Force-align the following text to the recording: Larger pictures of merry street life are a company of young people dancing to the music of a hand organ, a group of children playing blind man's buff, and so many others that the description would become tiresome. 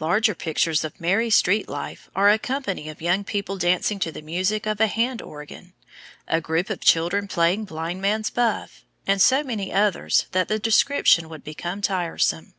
Larger 0.00 0.34
pictures 0.34 0.84
of 0.84 0.98
merry 1.02 1.28
street 1.28 1.68
life 1.68 2.08
are 2.16 2.30
a 2.30 2.38
company 2.38 2.88
of 2.88 3.02
young 3.02 3.24
people 3.24 3.58
dancing 3.58 3.98
to 3.98 4.10
the 4.10 4.22
music 4.22 4.64
of 4.64 4.80
a 4.80 4.86
hand 4.86 5.20
organ, 5.20 5.74
a 6.26 6.40
group 6.40 6.70
of 6.70 6.80
children 6.80 7.28
playing 7.28 7.66
blind 7.66 8.00
man's 8.00 8.30
buff, 8.30 8.86
and 9.06 9.20
so 9.20 9.44
many 9.44 9.70
others 9.74 10.28
that 10.32 10.48
the 10.48 10.58
description 10.58 11.28
would 11.28 11.44
become 11.44 11.82
tiresome. 11.82 12.54